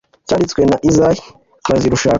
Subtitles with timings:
[0.27, 1.21] cyanditswe na isaïe
[1.69, 2.09] bazirushaka